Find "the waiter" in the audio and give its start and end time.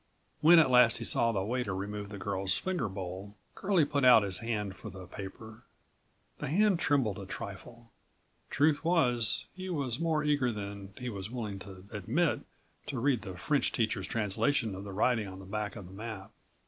1.31-1.75